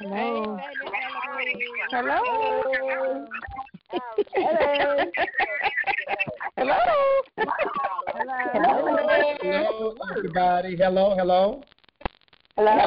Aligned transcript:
Hello. 0.00 0.58
Hello. 1.90 2.22
Hello. 3.90 5.08
Hello. 6.56 6.76
Hello, 8.52 8.76
Hello. 9.42 9.96
everybody. 10.14 10.76
Hello, 10.76 11.16
hello. 11.16 11.66
Hello. 12.56 12.78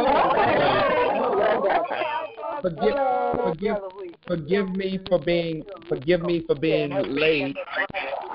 Forgive, 2.62 2.96
forgive, 3.44 3.78
forgive 4.26 4.70
me 4.70 5.00
for 5.10 5.20
being, 5.20 5.66
forgive 5.90 6.22
me 6.22 6.44
for 6.48 6.56
being 6.56 6.92
late. 6.92 7.58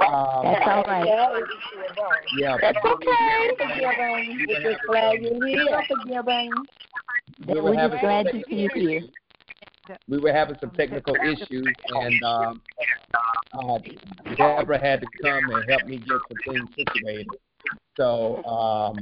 Um, 0.06 0.42
That's 0.42 0.66
all 0.66 0.84
right. 0.84 1.06
yeah, 2.36 2.58
That's 2.60 2.78
okay. 2.84 3.56
Forgiven. 3.58 4.46
We're 4.46 4.62
just 4.62 4.84
glad 4.86 5.22
you're 5.22 5.40
here. 5.40 5.82
Forgiven. 5.88 6.50
We 7.46 7.60
were 7.60 7.70
just 7.70 7.80
having 7.80 8.00
glad 8.00 8.26
some 8.26 8.40
to 8.40 8.44
see 8.48 8.54
you 8.56 8.70
here. 8.74 9.02
we 10.08 10.18
were 10.18 10.32
having 10.32 10.56
some 10.60 10.70
technical 10.70 11.14
issues, 11.16 11.66
and 11.88 12.22
um, 12.22 12.62
uh, 13.52 13.78
Deborah 14.36 14.80
had 14.80 15.00
to 15.00 15.06
come 15.22 15.50
and 15.50 15.70
help 15.70 15.84
me 15.86 15.98
get 15.98 16.08
some 16.08 16.54
things 16.54 16.68
situated. 16.76 17.28
So 17.96 18.44
um, 18.44 18.98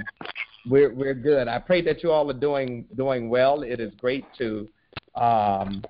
we're 0.69 0.93
we're 0.93 1.15
good. 1.15 1.49
I 1.49 1.59
pray 1.59 1.83
that 1.83 2.03
you 2.03 2.11
all 2.11 2.29
are 2.31 2.35
doing 2.35 2.87
doing 2.97 3.29
well. 3.29 3.63
It 3.63 3.81
is 3.81 3.93
great 3.99 4.25
to 4.39 4.69
um, 5.15 5.83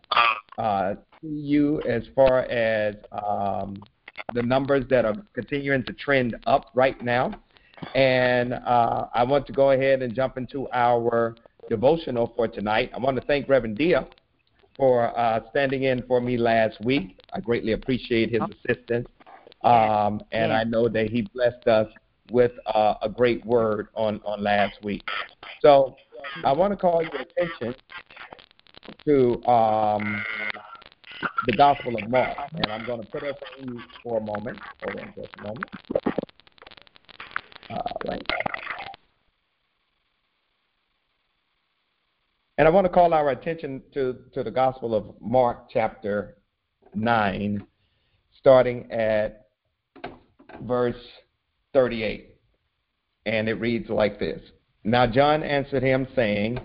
uh, 0.59 0.95
see 1.21 1.29
you 1.29 1.81
as 1.83 2.03
far 2.15 2.41
as 2.41 2.97
um, 3.13 3.83
the 4.35 4.43
numbers 4.43 4.85
that 4.91 5.05
are 5.05 5.17
continuing 5.35 5.85
to 5.85 5.93
trend 5.95 6.37
up 6.47 6.71
right 6.75 7.03
now. 7.03 7.33
And 7.95 8.55
uh, 8.55 9.07
I 9.15 9.25
want 9.25 9.47
to 9.47 9.53
go 9.53 9.73
ahead 9.73 10.03
and 10.03 10.15
jump 10.15 10.39
into 10.39 10.69
our 10.73 11.35
devotional 11.69 12.33
for 12.37 12.49
tonight. 12.49 12.91
I 12.95 12.99
want 12.99 13.17
to 13.17 13.23
thank 13.27 13.49
Reverend 13.49 13.79
Dia 13.79 14.07
for 14.77 15.17
uh, 15.19 15.41
standing 15.51 15.85
in 15.85 16.03
for 16.07 16.21
me 16.21 16.37
last 16.37 16.81
week. 16.81 17.21
I 17.33 17.41
greatly 17.41 17.73
appreciate 17.73 18.31
his 18.31 18.43
assistance. 18.43 19.09
Um, 19.63 20.21
and 20.33 20.53
I 20.53 20.65
know 20.65 20.89
that 20.89 21.07
he 21.07 21.23
blessed 21.23 21.67
us 21.67 21.89
with 22.29 22.53
uh, 22.67 22.95
a 23.03 23.09
great 23.09 23.45
word 23.47 23.89
on, 23.95 24.21
on 24.25 24.43
last 24.43 24.83
week. 24.83 25.05
So 25.61 25.97
I 26.45 26.53
want 26.53 26.73
to 26.73 26.77
call 26.77 27.03
your 27.03 27.23
attention 27.39 27.75
to 29.07 29.47
um, 29.47 30.23
the 31.47 31.53
Gospel 31.57 31.97
of 31.97 32.09
Mark. 32.11 32.37
And 32.53 32.73
I'm 32.73 32.85
going 32.85 33.01
to 33.01 33.07
put 33.07 33.23
us 33.23 33.37
on 33.59 33.71
mute 33.71 33.85
for 34.03 34.19
a 34.19 34.23
moment. 34.23 34.59
Hold 34.83 34.97
on 35.01 35.15
just 35.17 35.31
a 35.39 35.43
moment. 35.43 35.67
All 37.71 38.01
right. 38.07 38.44
And 42.57 42.69
I 42.69 42.71
want 42.71 42.85
to 42.85 42.93
call 42.93 43.13
our 43.13 43.31
attention 43.31 43.83
to, 43.95 44.17
to 44.33 44.45
the 44.45 44.51
Gospel 44.51 44.95
of 44.95 45.15
Mark, 45.21 45.69
chapter 45.71 46.37
9, 46.95 47.67
starting 48.39 48.91
at 48.93 49.47
verse 50.63 50.95
38. 51.73 52.37
And 53.27 53.49
it 53.49 53.55
reads 53.55 53.91
like 53.91 54.21
this 54.21 54.41
Now 54.85 55.07
John 55.07 55.43
answered 55.43 55.83
him, 55.83 56.07
saying, 56.15 56.61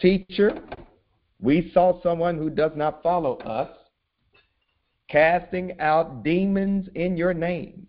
Teacher, 0.00 0.58
we 1.38 1.70
saw 1.74 2.00
someone 2.02 2.38
who 2.38 2.48
does 2.48 2.72
not 2.74 3.02
follow 3.02 3.36
us 3.38 3.68
casting 5.10 5.78
out 5.80 6.24
demons 6.24 6.88
in 6.94 7.14
your 7.16 7.34
name, 7.34 7.86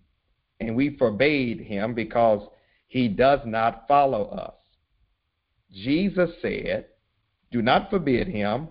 and 0.59 0.75
we 0.75 0.97
forbade 0.97 1.61
him 1.61 1.93
because 1.93 2.45
he 2.87 3.07
does 3.07 3.39
not 3.45 3.87
follow 3.87 4.25
us. 4.25 4.53
Jesus 5.71 6.29
said, 6.41 6.87
Do 7.51 7.61
not 7.61 7.89
forbid 7.89 8.27
him, 8.27 8.69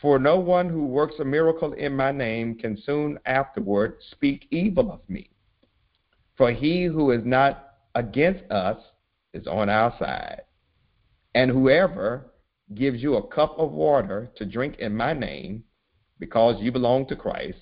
for 0.00 0.18
no 0.18 0.38
one 0.38 0.68
who 0.68 0.86
works 0.86 1.14
a 1.18 1.24
miracle 1.24 1.72
in 1.72 1.96
my 1.96 2.12
name 2.12 2.56
can 2.56 2.76
soon 2.76 3.18
afterward 3.24 3.96
speak 4.10 4.46
evil 4.50 4.92
of 4.92 5.00
me. 5.08 5.30
For 6.36 6.52
he 6.52 6.84
who 6.84 7.12
is 7.12 7.24
not 7.24 7.74
against 7.94 8.50
us 8.50 8.78
is 9.32 9.46
on 9.46 9.68
our 9.70 9.94
side. 9.98 10.42
And 11.34 11.50
whoever 11.50 12.32
gives 12.74 13.02
you 13.02 13.16
a 13.16 13.26
cup 13.28 13.58
of 13.58 13.72
water 13.72 14.30
to 14.36 14.44
drink 14.44 14.76
in 14.78 14.94
my 14.94 15.12
name, 15.12 15.64
because 16.18 16.60
you 16.60 16.72
belong 16.72 17.06
to 17.06 17.16
Christ, 17.16 17.58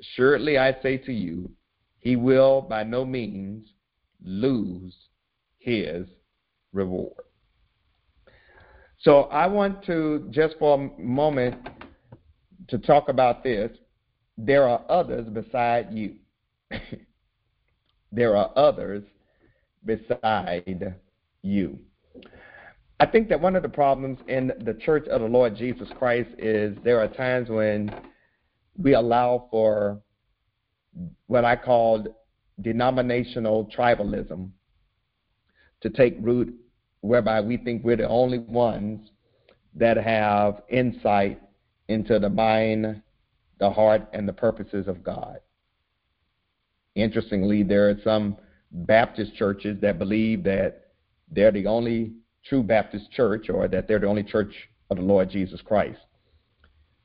assuredly 0.00 0.58
I 0.58 0.80
say 0.82 0.96
to 0.98 1.12
you, 1.12 1.50
he 1.98 2.16
will 2.16 2.62
by 2.62 2.84
no 2.84 3.04
means 3.04 3.66
lose 4.22 4.94
his 5.58 6.06
reward. 6.72 7.24
So 9.00 9.22
I 9.24 9.46
want 9.46 9.84
to, 9.86 10.26
just 10.30 10.56
for 10.58 10.74
a 10.78 11.00
moment, 11.00 11.56
to 12.68 12.78
talk 12.78 13.08
about 13.08 13.42
this. 13.42 13.70
There 14.38 14.68
are 14.68 14.82
others 14.88 15.26
beside 15.28 15.92
you. 15.92 16.16
there 18.12 18.36
are 18.36 18.50
others 18.56 19.02
beside 19.84 20.94
you. 21.42 21.78
I 23.00 23.06
think 23.06 23.28
that 23.30 23.40
one 23.40 23.56
of 23.56 23.62
the 23.62 23.68
problems 23.68 24.18
in 24.28 24.52
the 24.64 24.74
church 24.74 25.06
of 25.08 25.22
the 25.22 25.26
Lord 25.26 25.56
Jesus 25.56 25.88
Christ 25.98 26.30
is 26.38 26.76
there 26.84 27.00
are 27.00 27.08
times 27.08 27.48
when 27.48 27.90
we 28.76 28.94
allow 28.94 29.48
for 29.50 30.00
what 31.26 31.44
I 31.44 31.56
called 31.56 32.08
denominational 32.60 33.70
tribalism 33.74 34.50
to 35.80 35.90
take 35.90 36.16
root, 36.20 36.54
whereby 37.00 37.40
we 37.40 37.56
think 37.56 37.84
we're 37.84 37.96
the 37.96 38.08
only 38.08 38.38
ones 38.38 39.10
that 39.74 39.96
have 39.96 40.62
insight 40.68 41.40
into 41.88 42.18
the 42.18 42.28
mind, 42.28 43.02
the 43.58 43.70
heart, 43.70 44.08
and 44.12 44.28
the 44.28 44.32
purposes 44.32 44.86
of 44.88 45.02
God. 45.02 45.38
Interestingly, 46.94 47.62
there 47.62 47.88
are 47.88 47.96
some 48.04 48.36
Baptist 48.72 49.34
churches 49.34 49.80
that 49.80 49.98
believe 49.98 50.44
that 50.44 50.92
they're 51.30 51.52
the 51.52 51.66
only 51.66 52.12
true 52.44 52.62
Baptist 52.62 53.10
church 53.12 53.48
or 53.48 53.68
that 53.68 53.86
they're 53.86 53.98
the 53.98 54.06
only 54.06 54.22
church 54.22 54.54
of 54.90 54.96
the 54.96 55.02
Lord 55.02 55.30
Jesus 55.30 55.60
Christ. 55.60 56.00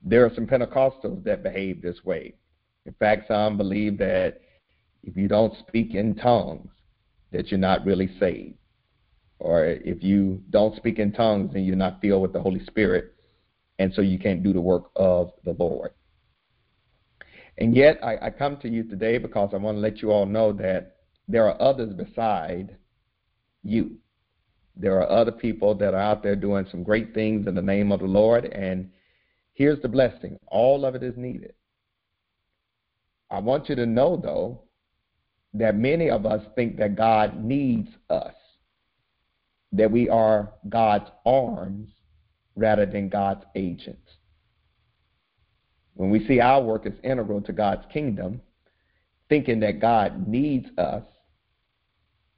There 0.03 0.25
are 0.25 0.31
some 0.33 0.47
Pentecostals 0.47 1.23
that 1.23 1.43
behave 1.43 1.81
this 1.81 2.03
way. 2.03 2.35
In 2.85 2.93
fact, 2.93 3.27
some 3.27 3.57
believe 3.57 3.97
that 3.97 4.41
if 5.03 5.15
you 5.17 5.27
don't 5.27 5.57
speak 5.67 5.95
in 5.95 6.15
tongues, 6.15 6.69
that 7.31 7.49
you're 7.49 7.59
not 7.59 7.85
really 7.85 8.09
saved. 8.19 8.57
Or 9.39 9.65
if 9.65 10.01
you 10.03 10.41
don't 10.49 10.75
speak 10.75 10.99
in 10.99 11.11
tongues, 11.11 11.51
then 11.53 11.63
you're 11.63 11.75
not 11.75 12.01
filled 12.01 12.21
with 12.21 12.33
the 12.33 12.41
Holy 12.41 12.63
Spirit, 12.65 13.13
and 13.79 13.93
so 13.93 14.01
you 14.01 14.17
can't 14.17 14.43
do 14.43 14.53
the 14.53 14.61
work 14.61 14.91
of 14.95 15.31
the 15.43 15.55
Lord. 15.59 15.91
And 17.57 17.75
yet, 17.75 17.99
I, 18.03 18.17
I 18.27 18.29
come 18.29 18.57
to 18.57 18.69
you 18.69 18.83
today 18.83 19.17
because 19.17 19.51
I 19.53 19.57
want 19.57 19.77
to 19.77 19.81
let 19.81 20.01
you 20.01 20.11
all 20.11 20.25
know 20.25 20.51
that 20.53 20.97
there 21.27 21.47
are 21.47 21.61
others 21.61 21.93
beside 21.93 22.75
you. 23.63 23.97
There 24.77 25.01
are 25.01 25.09
other 25.09 25.31
people 25.31 25.73
that 25.75 25.93
are 25.93 25.99
out 25.99 26.21
there 26.21 26.35
doing 26.35 26.67
some 26.69 26.83
great 26.83 27.13
things 27.13 27.47
in 27.47 27.55
the 27.55 27.61
name 27.61 27.91
of 27.91 28.01
the 28.01 28.07
Lord, 28.07 28.45
and 28.45 28.89
here's 29.53 29.81
the 29.81 29.87
blessing 29.87 30.37
all 30.47 30.85
of 30.85 30.95
it 30.95 31.03
is 31.03 31.15
needed. 31.17 31.53
I 33.31 33.39
want 33.39 33.69
you 33.69 33.75
to 33.75 33.85
know, 33.85 34.17
though, 34.17 34.61
that 35.53 35.75
many 35.75 36.09
of 36.09 36.25
us 36.25 36.45
think 36.55 36.77
that 36.77 36.95
God 36.95 37.43
needs 37.43 37.89
us, 38.09 38.33
that 39.77 39.91
we 39.91 40.09
are 40.09 40.51
God's 40.69 41.09
arms 41.25 41.89
rather 42.55 42.85
than 42.85 43.09
God's 43.09 43.43
agents. 43.55 44.11
When 45.95 46.09
we 46.09 46.25
see 46.25 46.39
our 46.39 46.61
work 46.61 46.85
as 46.85 46.93
integral 47.03 47.41
to 47.41 47.53
God's 47.53 47.85
kingdom, 47.91 48.41
thinking 49.29 49.59
that 49.61 49.79
God 49.79 50.27
needs 50.27 50.67
us, 50.77 51.03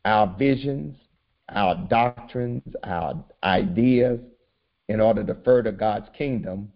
our 0.06 0.36
visions, 0.38 0.96
our 1.50 1.76
doctrines, 1.90 2.76
our 2.84 3.24
ideas, 3.44 4.20
in 4.90 5.02
order 5.02 5.24
to 5.24 5.36
further 5.44 5.72
God's 5.72 6.08
kingdom, 6.18 6.72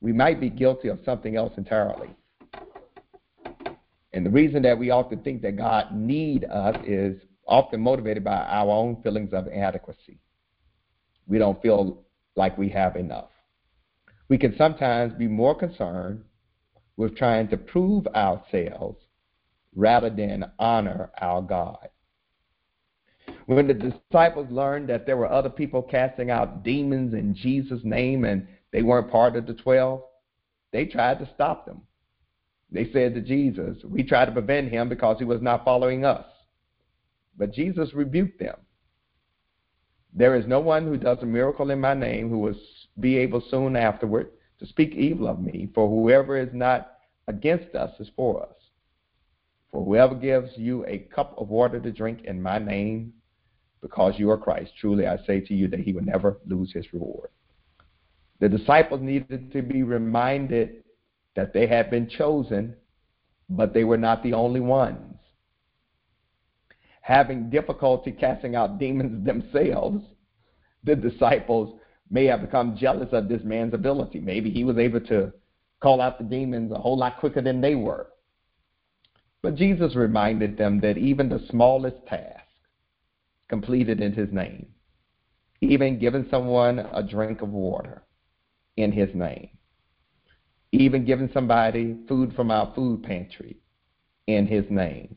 we 0.00 0.12
might 0.12 0.40
be 0.40 0.50
guilty 0.50 0.88
of 0.88 0.98
something 1.04 1.36
else 1.36 1.52
entirely. 1.56 2.10
And 4.12 4.26
the 4.26 4.30
reason 4.30 4.62
that 4.62 4.78
we 4.78 4.90
often 4.90 5.20
think 5.20 5.42
that 5.42 5.56
God 5.56 5.94
need 5.94 6.44
us 6.44 6.76
is 6.84 7.20
often 7.50 7.80
motivated 7.80 8.24
by 8.24 8.36
our 8.36 8.70
own 8.70 9.02
feelings 9.02 9.32
of 9.32 9.48
inadequacy. 9.48 10.18
We 11.26 11.38
don't 11.38 11.60
feel 11.60 12.04
like 12.36 12.56
we 12.56 12.68
have 12.70 12.96
enough. 12.96 13.30
We 14.28 14.38
can 14.38 14.56
sometimes 14.56 15.12
be 15.14 15.26
more 15.26 15.54
concerned 15.54 16.24
with 16.96 17.16
trying 17.16 17.48
to 17.48 17.56
prove 17.56 18.06
ourselves 18.08 18.98
rather 19.74 20.10
than 20.10 20.50
honor 20.58 21.10
our 21.20 21.42
God. 21.42 21.88
When 23.46 23.66
the 23.66 23.74
disciples 23.74 24.50
learned 24.50 24.88
that 24.88 25.06
there 25.06 25.16
were 25.16 25.30
other 25.30 25.50
people 25.50 25.82
casting 25.82 26.30
out 26.30 26.62
demons 26.62 27.14
in 27.14 27.34
Jesus' 27.34 27.80
name 27.82 28.24
and 28.24 28.46
they 28.72 28.82
weren't 28.82 29.10
part 29.10 29.34
of 29.34 29.46
the 29.46 29.54
12, 29.54 30.02
they 30.72 30.86
tried 30.86 31.18
to 31.18 31.28
stop 31.34 31.66
them. 31.66 31.82
They 32.70 32.90
said 32.92 33.14
to 33.14 33.20
Jesus, 33.20 33.78
We 33.84 34.04
tried 34.04 34.26
to 34.26 34.32
prevent 34.32 34.70
him 34.70 34.88
because 34.88 35.18
he 35.18 35.24
was 35.24 35.42
not 35.42 35.64
following 35.64 36.04
us. 36.04 36.24
But 37.36 37.52
Jesus 37.52 37.94
rebuked 37.94 38.38
them. 38.38 38.56
There 40.12 40.34
is 40.34 40.46
no 40.46 40.60
one 40.60 40.86
who 40.86 40.96
does 40.96 41.18
a 41.22 41.26
miracle 41.26 41.70
in 41.70 41.80
my 41.80 41.94
name 41.94 42.28
who 42.28 42.38
will 42.38 42.56
be 42.98 43.16
able 43.16 43.40
soon 43.50 43.76
afterward 43.76 44.30
to 44.58 44.66
speak 44.66 44.94
evil 44.94 45.28
of 45.28 45.40
me, 45.40 45.70
for 45.74 45.88
whoever 45.88 46.36
is 46.36 46.52
not 46.52 46.98
against 47.28 47.74
us 47.74 47.98
is 48.00 48.10
for 48.16 48.42
us. 48.42 48.54
For 49.70 49.84
whoever 49.84 50.14
gives 50.14 50.50
you 50.56 50.84
a 50.86 50.98
cup 50.98 51.34
of 51.38 51.48
water 51.48 51.80
to 51.80 51.92
drink 51.92 52.24
in 52.24 52.42
my 52.42 52.58
name, 52.58 53.12
because 53.80 54.18
you 54.18 54.30
are 54.30 54.36
Christ, 54.36 54.72
truly 54.80 55.06
I 55.06 55.16
say 55.26 55.40
to 55.40 55.54
you 55.54 55.68
that 55.68 55.80
he 55.80 55.92
will 55.92 56.02
never 56.02 56.38
lose 56.46 56.72
his 56.72 56.92
reward. 56.92 57.30
The 58.40 58.48
disciples 58.48 59.00
needed 59.00 59.52
to 59.52 59.62
be 59.62 59.82
reminded 59.82 60.82
that 61.36 61.52
they 61.52 61.66
had 61.66 61.90
been 61.90 62.08
chosen, 62.08 62.74
but 63.48 63.72
they 63.72 63.84
were 63.84 63.96
not 63.96 64.22
the 64.22 64.34
only 64.34 64.60
ones. 64.60 65.09
Having 67.10 67.50
difficulty 67.50 68.12
casting 68.12 68.54
out 68.54 68.78
demons 68.78 69.26
themselves, 69.26 70.04
the 70.84 70.94
disciples 70.94 71.76
may 72.08 72.26
have 72.26 72.40
become 72.40 72.76
jealous 72.76 73.08
of 73.10 73.28
this 73.28 73.42
man's 73.42 73.74
ability. 73.74 74.20
Maybe 74.20 74.48
he 74.48 74.62
was 74.62 74.78
able 74.78 75.00
to 75.00 75.32
call 75.80 76.00
out 76.00 76.18
the 76.18 76.24
demons 76.24 76.70
a 76.70 76.78
whole 76.78 76.96
lot 76.96 77.18
quicker 77.18 77.42
than 77.42 77.60
they 77.60 77.74
were. 77.74 78.10
But 79.42 79.56
Jesus 79.56 79.96
reminded 79.96 80.56
them 80.56 80.78
that 80.82 80.98
even 80.98 81.28
the 81.28 81.44
smallest 81.50 81.96
task 82.06 82.44
completed 83.48 84.00
in 84.00 84.12
his 84.12 84.30
name, 84.30 84.66
even 85.60 85.98
giving 85.98 86.28
someone 86.30 86.78
a 86.78 87.02
drink 87.02 87.42
of 87.42 87.48
water 87.48 88.04
in 88.76 88.92
his 88.92 89.08
name, 89.14 89.48
even 90.70 91.04
giving 91.04 91.30
somebody 91.34 91.96
food 92.06 92.32
from 92.36 92.52
our 92.52 92.72
food 92.76 93.02
pantry 93.02 93.56
in 94.28 94.46
his 94.46 94.64
name, 94.70 95.16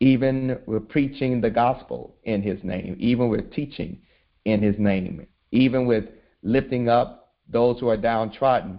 even 0.00 0.58
with 0.66 0.88
preaching 0.88 1.40
the 1.40 1.50
gospel 1.50 2.16
in 2.24 2.42
his 2.42 2.62
name, 2.62 2.96
even 2.98 3.28
with 3.28 3.52
teaching 3.52 4.00
in 4.44 4.62
his 4.62 4.76
name, 4.78 5.26
even 5.50 5.86
with 5.86 6.04
lifting 6.42 6.88
up 6.88 7.34
those 7.48 7.80
who 7.80 7.88
are 7.88 7.96
downtrodden 7.96 8.78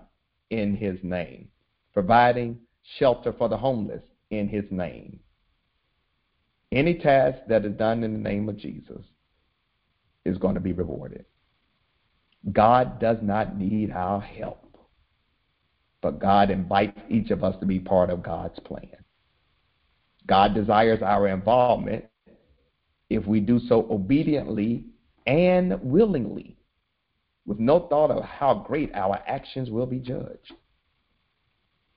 in 0.49 0.75
his 0.75 0.97
name, 1.03 1.49
providing 1.93 2.57
shelter 2.97 3.33
for 3.33 3.49
the 3.49 3.57
homeless 3.57 4.03
in 4.31 4.47
his 4.47 4.65
name. 4.71 5.19
Any 6.71 6.95
task 6.95 7.39
that 7.47 7.65
is 7.65 7.73
done 7.73 8.03
in 8.03 8.13
the 8.13 8.29
name 8.29 8.47
of 8.47 8.57
Jesus 8.57 9.03
is 10.25 10.37
going 10.37 10.53
to 10.53 10.61
be 10.61 10.73
rewarded. 10.73 11.25
God 12.53 12.99
does 12.99 13.17
not 13.21 13.57
need 13.57 13.91
our 13.91 14.21
help, 14.21 14.77
but 16.01 16.19
God 16.19 16.49
invites 16.49 16.97
each 17.09 17.31
of 17.31 17.43
us 17.43 17.55
to 17.59 17.65
be 17.65 17.79
part 17.79 18.09
of 18.09 18.23
God's 18.23 18.59
plan. 18.59 18.95
God 20.29 20.53
desires 20.53 21.01
our 21.01 21.27
involvement 21.27 22.05
if 23.09 23.25
we 23.25 23.39
do 23.39 23.59
so 23.67 23.87
obediently 23.89 24.85
and 25.25 25.81
willingly, 25.81 26.55
with 27.47 27.57
no 27.57 27.87
thought 27.87 28.11
of 28.11 28.23
how 28.23 28.53
great 28.53 28.93
our 28.93 29.19
actions 29.25 29.71
will 29.71 29.87
be 29.87 29.97
judged 29.97 30.53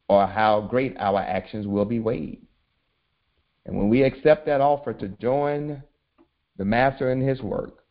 or 0.09 0.27
how 0.27 0.63
great 0.63 0.97
our 0.99 1.21
actions 1.21 1.67
will 1.67 1.85
be 1.85 2.01
weighed. 2.01 2.41
And 3.67 3.77
when 3.77 3.91
we 3.91 4.03
accept 4.03 4.47
that 4.47 4.63
offer 4.63 4.95
to 4.95 5.09
join 5.09 5.83
the 6.57 6.65
Master 6.65 7.13
in 7.13 7.21
his 7.21 7.43
work, 7.43 7.85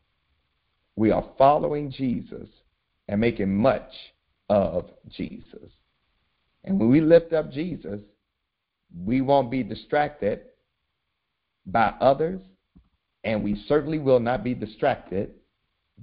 we 0.95 1.11
are 1.11 1.29
following 1.37 1.91
Jesus 1.91 2.49
and 3.07 3.21
making 3.21 3.55
much 3.55 3.91
of 4.49 4.89
Jesus. 5.07 5.69
And 6.63 6.79
when 6.79 6.89
we 6.89 6.99
lift 6.99 7.31
up 7.31 7.51
Jesus, 7.51 7.99
we 8.95 9.21
won't 9.21 9.49
be 9.51 9.63
distracted 9.63 10.41
by 11.65 11.93
others, 12.01 12.41
and 13.23 13.43
we 13.43 13.63
certainly 13.67 13.99
will 13.99 14.19
not 14.19 14.43
be 14.43 14.53
distracted 14.53 15.31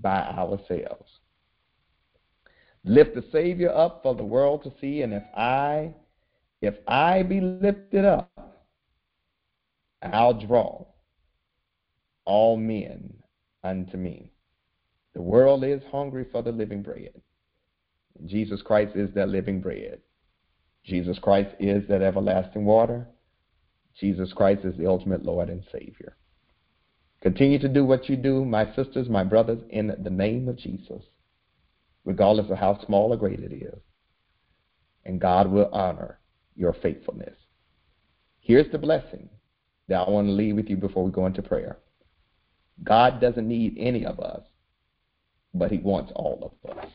by 0.01 0.21
ourselves. 0.21 1.11
Lift 2.85 3.15
the 3.15 3.25
Savior 3.33 3.71
up 3.71 4.01
for 4.03 4.15
the 4.15 4.25
world 4.25 4.63
to 4.63 4.73
see, 4.81 5.03
and 5.03 5.13
if 5.13 5.25
I 5.37 5.95
if 6.61 6.75
I 6.87 7.23
be 7.23 7.41
lifted 7.41 8.05
up, 8.05 8.57
I'll 10.03 10.35
draw 10.35 10.87
all 12.25 12.57
men 12.57 13.15
unto 13.63 13.97
me. 13.97 14.33
The 15.15 15.23
world 15.23 15.65
is 15.65 15.83
hungry 15.91 16.27
for 16.31 16.43
the 16.43 16.53
living 16.53 16.83
bread. 16.83 17.21
Jesus 18.27 18.63
Christ 18.63 18.97
is 18.97 19.11
that 19.15 19.29
living 19.29 19.61
bread. 19.61 20.01
Jesus 20.89 21.19
Christ 21.19 21.55
is 21.61 21.87
that 21.89 22.03
everlasting 22.03 22.65
water. 22.65 23.07
Jesus 24.01 24.33
Christ 24.33 24.65
is 24.65 24.77
the 24.77 24.87
ultimate 24.87 25.25
Lord 25.25 25.51
and 25.51 25.63
Savior. 25.71 26.17
Continue 27.21 27.59
to 27.59 27.69
do 27.69 27.85
what 27.85 28.09
you 28.09 28.17
do, 28.17 28.45
my 28.45 28.75
sisters, 28.75 29.09
my 29.09 29.25
brothers, 29.25 29.59
in 29.71 29.93
the 30.03 30.11
name 30.11 30.49
of 30.49 30.57
Jesus, 30.57 31.03
regardless 32.05 32.51
of 32.51 32.57
how 32.57 32.81
small 32.87 33.13
or 33.13 33.17
great 33.17 33.41
it 33.41 33.53
is. 33.53 33.81
And 35.05 35.21
God 35.21 35.51
will 35.51 35.69
honor 35.73 36.21
your 36.55 36.75
faithfulness. 36.75 37.35
Here's 38.41 38.71
the 38.73 38.79
blessing 38.79 39.29
that 39.89 40.07
I 40.07 40.11
want 40.11 40.29
to 40.29 40.33
leave 40.33 40.57
with 40.57 40.69
you 40.69 40.77
before 40.77 41.05
we 41.05 41.11
go 41.11 41.27
into 41.27 41.43
prayer. 41.43 41.79
God 42.85 43.21
doesn't 43.21 43.49
need 43.49 43.77
any 43.79 44.07
of 44.07 44.21
us, 44.21 44.43
but 45.53 45.71
He 45.71 45.79
wants 45.79 46.13
all 46.15 46.57
of 46.65 46.79
us. 46.79 46.91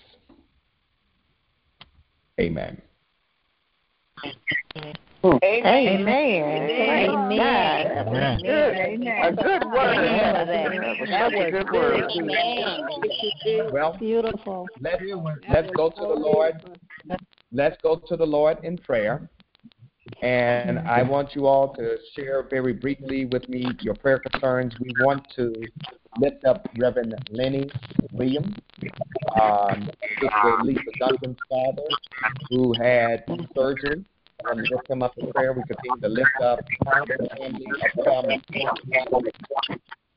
Amen. 2.39 2.81
Amen. 5.25 5.87
Amen. 5.87 6.69
Amen. 7.09 7.97
Amen. 7.97 8.41
Good. 8.41 8.75
A 9.21 9.31
good 9.33 9.63
word. 9.71 9.95
That 11.09 11.31
was 11.31 11.47
good 11.51 11.67
good. 11.67 12.11
Well, 13.71 13.97
Beautiful. 13.97 14.67
let's, 14.81 15.01
let's 15.49 15.69
go 15.75 15.89
to 15.89 16.01
the 16.01 16.07
Lord. 16.07 16.61
Let's 17.51 17.77
go 17.81 17.95
to 18.07 18.17
the 18.17 18.25
Lord 18.25 18.57
in 18.63 18.77
prayer. 18.77 19.29
And 20.21 20.79
I 20.79 21.01
want 21.03 21.35
you 21.35 21.47
all 21.47 21.73
to 21.75 21.97
share 22.15 22.43
very 22.49 22.73
briefly 22.73 23.25
with 23.25 23.47
me 23.47 23.67
your 23.81 23.93
prayer 23.93 24.19
concerns. 24.19 24.73
We 24.79 24.93
want 24.99 25.25
to 25.35 25.53
lift 26.19 26.43
up 26.45 26.67
Reverend 26.77 27.15
Lenny 27.31 27.69
Williams, 28.11 28.55
um, 29.41 29.89
Sister 30.19 30.57
Lisa 30.63 30.81
Duncan's 30.99 31.37
father, 31.49 31.87
who 32.49 32.73
had 32.81 33.23
surgery. 33.55 34.03
I 34.45 34.53
want 34.53 34.65
to 34.65 34.75
lift 34.75 34.89
him 34.89 35.03
up 35.03 35.17
in 35.17 35.31
prayer. 35.31 35.53
We 35.53 35.63
continue 35.63 36.01
to 36.01 36.07
lift 36.07 36.41
up 36.41 36.59
the 37.17 37.29
family 37.37 37.65
of 38.07 39.23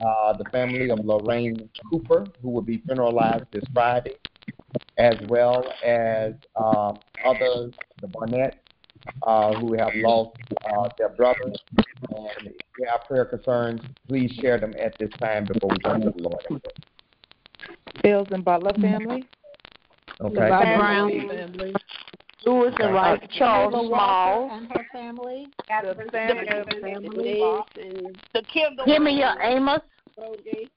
uh, 0.04 0.32
the 0.36 0.44
family 0.50 0.90
of 0.90 0.98
Lorraine 1.04 1.68
Cooper, 1.90 2.26
who 2.42 2.50
will 2.50 2.62
be 2.62 2.78
funeralized 2.78 3.46
this 3.52 3.64
Friday, 3.72 4.16
as 4.98 5.14
well 5.28 5.64
as 5.84 6.34
uh, 6.56 6.92
others, 7.24 7.72
the 8.00 8.08
Barnett 8.08 8.62
uh, 9.22 9.54
who 9.54 9.74
have 9.74 9.90
lost 9.96 10.36
uh, 10.68 10.88
their 10.98 11.10
brother. 11.10 11.44
And 11.44 12.46
if 12.46 12.54
you 12.78 12.86
have 12.88 13.06
prayer 13.06 13.24
concerns, 13.24 13.80
please 14.06 14.30
share 14.40 14.58
them 14.58 14.74
at 14.78 14.96
this 14.98 15.10
time 15.18 15.46
before 15.46 15.70
we 15.70 15.78
go 15.78 15.98
to 15.98 16.10
the 16.10 16.22
Lord. 16.22 16.62
Fields 18.02 18.30
and 18.32 18.44
Butler 18.44 18.72
family. 18.74 19.26
Okay. 20.20 20.34
The 20.34 20.40
Brown 20.40 21.28
family. 21.28 21.74
Lewis 22.46 22.74
and 22.78 22.94
Wright, 22.94 23.30
Charles 23.36 23.72
Small. 23.72 24.50
and 24.52 24.68
her 24.68 24.86
family. 24.92 25.48
The 25.68 26.08
family 26.12 26.48
of 26.48 26.66
family. 26.80 27.42
and 27.76 28.16
The 28.34 28.42
Kendall. 28.52 28.86
Kimmy 28.86 29.20
Amos. 29.42 29.80
Brody. 30.16 30.70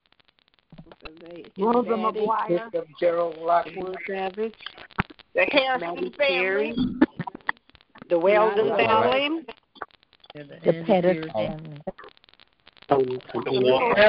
Rosa 1.58 1.90
McGuire. 1.90 2.72
Gerald 3.00 3.38
Lockwood. 3.40 3.96
Savage. 4.08 4.54
The 5.36 5.46
Harrison 5.52 5.88
Maggie 5.96 6.14
family. 6.18 6.18
Perry. 6.18 6.76
The 8.10 8.18
Weldon 8.18 8.72
All 8.72 8.78
right. 8.78 9.30
family. 9.30 9.46
The 10.66 10.84
Pettis 10.88 11.26
family. 11.34 11.78
And 12.90 13.08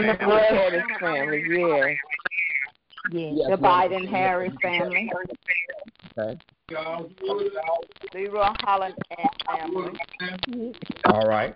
the 0.09 0.17
Pettis 0.19 0.83
family, 0.99 1.45
yeah. 1.51 1.95
Yes. 3.13 3.33
Yes, 3.35 3.51
The 3.51 3.57
ma'am. 3.57 3.91
Biden 3.91 4.09
Harris 4.09 4.53
family. 4.63 5.11
Okay. 6.19 6.39
Leroy 8.15 8.49
Holland 8.61 8.95
and 9.19 9.29
family. 9.47 10.75
All 11.07 11.27
right. 11.27 11.55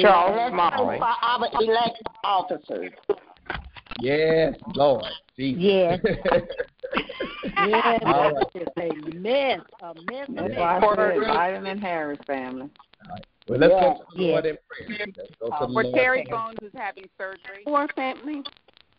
Charles 0.00 0.50
Small. 0.52 0.70
All 0.74 0.86
right. 0.86 1.00
our 1.00 1.48
elected 1.62 2.06
officers. 2.22 2.90
Yes, 4.00 4.54
Lord. 4.74 5.04
Jesus. 5.36 5.62
Yes. 5.62 6.00
Yes. 7.66 8.00
All 8.06 8.34
right. 8.34 8.46
It's 8.54 8.72
a 8.76 9.16
mess. 9.18 9.60
A 9.82 9.94
mess. 10.10 10.26
That's 10.28 10.48
mess. 10.48 10.58
why 10.58 10.78
Porter, 10.80 11.14
Biden 11.18 11.70
and 11.70 11.80
Harris 11.80 12.18
family. 12.26 12.70
All 13.04 13.10
right. 13.14 13.24
Well, 13.48 13.58
let's 13.58 13.72
go 13.72 13.80
to 13.80 14.16
the 14.16 14.22
Yes. 14.22 14.30
Lord 14.32 14.46
in 14.46 14.56
prayer. 14.68 15.06
Let's 15.16 15.30
go 15.40 15.46
to 15.48 15.66
the 15.66 15.72
For 15.72 15.84
Lord. 15.84 15.94
Terry 15.94 16.26
Bones 16.30 16.58
is 16.62 16.72
having 16.74 17.04
surgery. 17.18 17.62
Poor 17.66 17.88
family. 17.94 18.42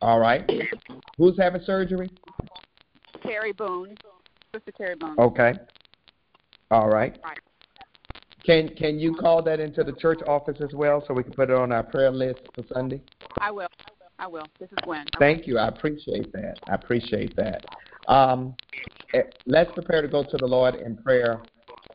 All 0.01 0.19
right. 0.19 0.50
Who's 1.17 1.38
having 1.39 1.62
surgery? 1.65 2.10
Terry 3.24 3.53
Boone. 3.53 3.95
Sister 4.55 4.71
Terry 4.71 4.95
Boone. 4.95 5.19
Okay. 5.19 5.53
All 6.71 6.88
right. 6.88 7.19
Right. 7.24 7.39
Can 8.45 8.69
can 8.75 9.00
you 9.00 9.15
call 9.15 9.41
that 9.43 9.59
into 9.59 9.83
the 9.83 9.91
church 9.91 10.21
office 10.27 10.57
as 10.62 10.74
well 10.74 11.03
so 11.05 11.13
we 11.13 11.24
can 11.24 11.33
put 11.33 11.50
it 11.50 11.55
on 11.55 11.71
our 11.71 11.83
prayer 11.83 12.12
list 12.12 12.39
for 12.53 12.63
Sunday? 12.74 13.01
I 13.39 13.51
will. 13.51 13.67
I 14.17 14.27
will. 14.27 14.45
This 14.59 14.69
is 14.71 14.77
Gwen. 14.83 15.05
Thank 15.19 15.45
you. 15.45 15.57
I 15.57 15.67
appreciate 15.67 16.31
that. 16.31 16.59
I 16.69 16.75
appreciate 16.75 17.35
that. 17.35 17.65
Um, 18.07 18.55
eh, 19.13 19.24
let's 19.45 19.71
prepare 19.74 20.01
to 20.01 20.07
go 20.07 20.24
to 20.24 20.38
the 20.38 20.45
Lord 20.45 20.75
in 20.75 20.95
prayer 20.95 21.41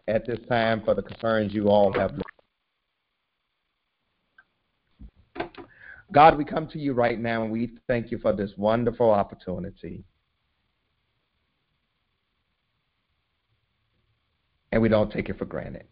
at 0.06 0.26
this 0.26 0.40
time 0.48 0.82
for 0.84 0.94
the 0.94 1.02
concerns 1.02 1.54
you 1.54 1.68
all 1.68 1.92
have. 1.94 2.12
God, 6.12 6.36
we 6.36 6.44
come 6.44 6.66
to 6.68 6.78
you 6.78 6.92
right 6.92 7.18
now 7.18 7.42
and 7.42 7.52
we 7.52 7.78
thank 7.86 8.10
you 8.10 8.18
for 8.18 8.34
this 8.34 8.50
wonderful 8.58 9.10
opportunity. 9.10 10.04
And 14.80 14.82
we 14.82 14.88
don't 14.88 15.12
take 15.12 15.28
it 15.28 15.36
for 15.36 15.44
granted. 15.44 15.84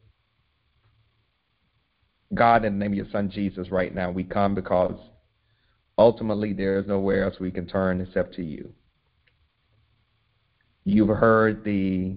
God, 2.33 2.65
in 2.65 2.79
the 2.79 2.79
name 2.79 2.93
of 2.93 2.97
your 2.97 3.11
Son 3.13 3.29
Jesus, 3.29 3.71
right 3.71 3.95
now, 3.95 4.11
we 4.11 4.25
come 4.25 4.55
because 4.55 4.99
ultimately 5.99 6.55
there 6.55 6.79
is 6.79 6.87
nowhere 6.87 7.25
else 7.25 7.35
we 7.39 7.51
can 7.51 7.67
turn 7.67 8.01
except 8.01 8.35
to 8.37 8.43
you. 8.43 8.73
You've 10.85 11.11
heard 11.11 11.65
the 11.65 12.17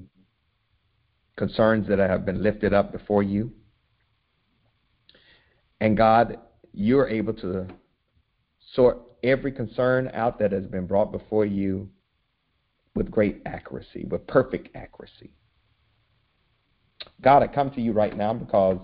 concerns 1.35 1.89
that 1.89 1.99
have 1.99 2.25
been 2.25 2.41
lifted 2.41 2.73
up 2.73 2.93
before 2.93 3.21
you. 3.21 3.51
And 5.81 5.97
God, 5.97 6.37
you're 6.71 7.09
able 7.09 7.33
to 7.33 7.67
sort 8.75 9.01
every 9.25 9.51
concern 9.51 10.09
out 10.13 10.39
that 10.39 10.53
has 10.53 10.67
been 10.67 10.87
brought 10.87 11.11
before 11.11 11.45
you 11.45 11.89
with 12.95 13.11
great 13.11 13.41
accuracy, 13.45 14.05
with 14.09 14.25
perfect 14.25 14.73
accuracy. 14.73 15.33
God, 17.21 17.43
I 17.43 17.47
come 17.47 17.71
to 17.71 17.81
you 17.81 17.91
right 17.91 18.15
now 18.15 18.33
because 18.33 18.79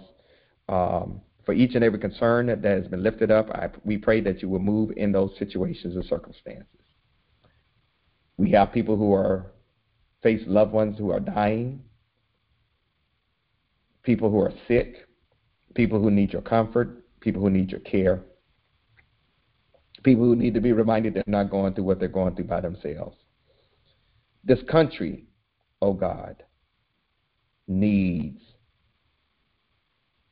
um, 0.69 1.21
for 1.45 1.53
each 1.53 1.75
and 1.75 1.83
every 1.83 1.99
concern 1.99 2.47
that, 2.47 2.61
that 2.61 2.77
has 2.77 2.87
been 2.87 3.03
lifted 3.03 3.31
up, 3.31 3.49
I, 3.49 3.69
we 3.83 3.97
pray 3.97 4.21
that 4.21 4.41
you 4.41 4.49
will 4.49 4.59
move 4.59 4.91
in 4.97 5.11
those 5.11 5.31
situations 5.39 5.95
and 5.95 6.05
circumstances. 6.05 6.67
We 8.37 8.51
have 8.51 8.71
people 8.71 8.97
who 8.97 9.13
are 9.13 9.47
face 10.21 10.41
loved 10.45 10.71
ones 10.71 10.97
who 10.97 11.11
are 11.11 11.19
dying, 11.19 11.81
people 14.03 14.29
who 14.29 14.39
are 14.39 14.53
sick, 14.67 15.07
people 15.73 16.01
who 16.01 16.11
need 16.11 16.33
your 16.33 16.41
comfort, 16.41 17.03
people 17.21 17.41
who 17.41 17.49
need 17.49 17.71
your 17.71 17.79
care, 17.79 18.23
people 20.03 20.25
who 20.25 20.35
need 20.35 20.53
to 20.53 20.61
be 20.61 20.73
reminded 20.73 21.13
they're 21.13 21.23
not 21.27 21.49
going 21.49 21.73
through 21.73 21.83
what 21.85 21.99
they're 21.99 22.07
going 22.07 22.35
through 22.35 22.45
by 22.45 22.61
themselves. 22.61 23.17
This 24.43 24.59
country, 24.69 25.25
oh 25.81 25.93
God, 25.93 26.43
needs 27.67 28.41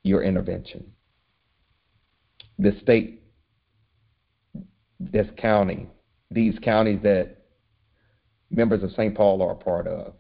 your 0.04 0.24
intervention. 0.24 0.92
The 2.60 2.78
state, 2.82 3.24
this 5.00 5.28
county, 5.38 5.88
these 6.32 6.58
counties 6.60 7.00
that 7.04 7.46
members 8.50 8.84
of 8.84 8.92
St. 8.92 9.16
Paul 9.16 9.42
are 9.42 9.52
a 9.52 9.56
part 9.56 9.88
of, 9.88 10.14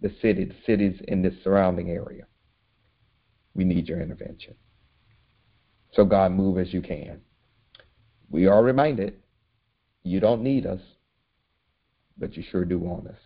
the 0.00 0.14
city, 0.20 0.44
the 0.44 0.54
cities 0.66 1.00
in 1.08 1.22
this 1.22 1.34
surrounding 1.42 1.90
area. 1.90 2.26
We 3.54 3.64
need 3.64 3.88
your 3.88 4.00
intervention. 4.00 4.54
So, 5.94 6.04
God, 6.04 6.32
move 6.32 6.58
as 6.58 6.72
you 6.72 6.82
can. 6.82 7.22
We 8.28 8.46
are 8.46 8.62
reminded 8.62 9.14
you 10.02 10.20
don't 10.20 10.42
need 10.42 10.66
us, 10.66 10.80
but 12.18 12.36
you 12.36 12.44
sure 12.50 12.64
do 12.64 12.78
want 12.78 13.08
us. 13.08 13.18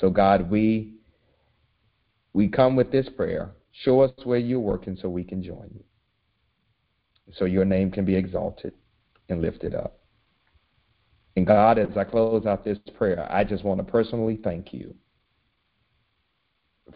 So, 0.00 0.10
God, 0.10 0.50
we 0.50 0.94
we 2.34 2.48
come 2.48 2.76
with 2.76 2.92
this 2.92 3.08
prayer. 3.16 3.52
Show 3.72 4.00
us 4.00 4.12
where 4.24 4.38
you're 4.38 4.60
working 4.60 4.98
so 5.00 5.08
we 5.08 5.24
can 5.24 5.42
join 5.42 5.70
you. 5.72 5.84
So 7.32 7.46
your 7.46 7.64
name 7.64 7.90
can 7.90 8.04
be 8.04 8.16
exalted 8.16 8.74
and 9.28 9.40
lifted 9.40 9.74
up. 9.74 10.00
And 11.36 11.46
God, 11.46 11.78
as 11.78 11.96
I 11.96 12.04
close 12.04 12.44
out 12.44 12.64
this 12.64 12.78
prayer, 12.96 13.26
I 13.32 13.44
just 13.44 13.64
want 13.64 13.78
to 13.78 13.90
personally 13.90 14.38
thank 14.42 14.72
you 14.72 14.94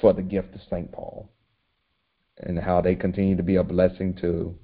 for 0.00 0.12
the 0.12 0.22
gift 0.22 0.54
of 0.54 0.60
St. 0.70 0.92
Paul 0.92 1.32
and 2.36 2.58
how 2.58 2.80
they 2.80 2.94
continue 2.94 3.36
to 3.36 3.42
be 3.42 3.56
a 3.56 3.64
blessing 3.64 4.14
to 4.20 4.56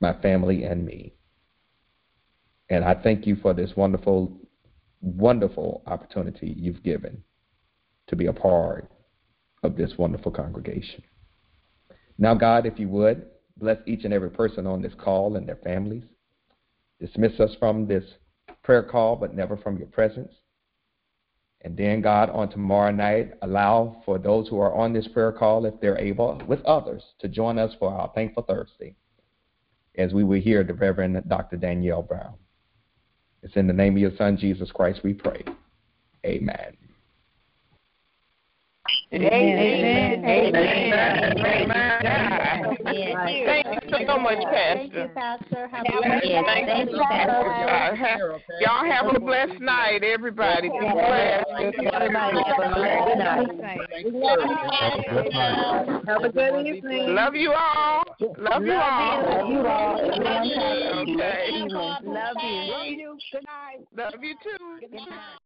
my 0.00 0.12
family 0.20 0.64
and 0.64 0.84
me. 0.84 1.14
And 2.68 2.84
I 2.84 2.94
thank 2.94 3.26
you 3.26 3.36
for 3.36 3.54
this 3.54 3.70
wonderful, 3.76 4.40
wonderful 5.00 5.82
opportunity 5.86 6.54
you've 6.56 6.82
given 6.82 7.22
to 8.08 8.16
be 8.16 8.26
a 8.26 8.32
part 8.32 8.90
of 9.64 9.76
this 9.76 9.92
wonderful 9.98 10.30
congregation. 10.30 11.02
Now, 12.18 12.34
God, 12.34 12.66
if 12.66 12.78
you 12.78 12.88
would, 12.90 13.26
bless 13.56 13.78
each 13.86 14.04
and 14.04 14.12
every 14.12 14.30
person 14.30 14.66
on 14.66 14.82
this 14.82 14.94
call 14.98 15.36
and 15.36 15.48
their 15.48 15.56
families. 15.56 16.04
Dismiss 17.00 17.40
us 17.40 17.56
from 17.58 17.86
this 17.86 18.04
prayer 18.62 18.82
call, 18.82 19.16
but 19.16 19.34
never 19.34 19.56
from 19.56 19.78
your 19.78 19.88
presence. 19.88 20.32
And 21.62 21.76
then, 21.76 22.02
God, 22.02 22.30
on 22.30 22.50
tomorrow 22.50 22.92
night, 22.92 23.32
allow 23.42 24.02
for 24.04 24.18
those 24.18 24.48
who 24.48 24.60
are 24.60 24.74
on 24.74 24.92
this 24.92 25.08
prayer 25.08 25.32
call, 25.32 25.64
if 25.64 25.74
they're 25.80 25.98
able, 25.98 26.40
with 26.46 26.62
others, 26.64 27.02
to 27.20 27.28
join 27.28 27.58
us 27.58 27.72
for 27.78 27.90
our 27.90 28.12
Thankful 28.14 28.42
Thursday 28.42 28.94
as 29.96 30.12
we 30.12 30.24
will 30.24 30.40
hear 30.40 30.64
the 30.64 30.74
Reverend 30.74 31.22
Dr. 31.28 31.56
Danielle 31.56 32.02
Brown. 32.02 32.34
It's 33.42 33.56
in 33.56 33.66
the 33.66 33.72
name 33.72 33.94
of 33.94 34.00
your 34.00 34.16
Son, 34.16 34.36
Jesus 34.36 34.70
Christ, 34.72 35.00
we 35.04 35.14
pray. 35.14 35.44
Amen. 36.24 36.83
Amen. 39.14 40.24
Amen. 40.24 41.38
Amen. 41.38 42.04
Thank 43.46 43.84
you 43.84 44.06
so 44.06 44.18
much, 44.18 44.38
Pastor. 44.38 44.74
Thank 44.74 44.94
you, 44.94 45.08
Pastor. 45.14 45.68
Have 45.68 45.86
a 45.86 45.92
blessed 46.02 46.24
day. 46.24 46.64
Thank 46.66 46.90
you, 46.90 47.02
Pastor. 47.08 48.44
Y'all 48.60 48.84
have 48.84 49.14
a 49.14 49.20
blessed 49.20 49.60
night, 49.60 50.02
everybody. 50.02 50.68
Be 50.68 50.78
blessed. 50.78 51.46
Everybody 51.62 52.42
have 52.44 52.58
a 52.58 52.68
blessed 52.74 53.18
night. 53.18 53.80
Have 56.06 56.24
a 56.24 56.28
good 56.28 56.66
evening. 56.66 57.14
Love 57.14 57.34
you 57.34 57.52
all. 57.52 58.02
Love 58.38 58.62
you 58.64 58.74
all. 58.74 59.22
Love 59.22 59.48
you 59.48 59.66
all. 59.66 59.96
Okay. 61.02 61.62
Love 62.04 62.36
you. 62.42 63.18
Love 63.96 64.22
you 64.22 64.34
too. 64.42 64.80
Good 64.80 64.92
night. 64.92 65.43